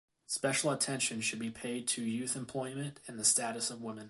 [0.25, 3.99] Special attention should be paid to youth employment and the status of women.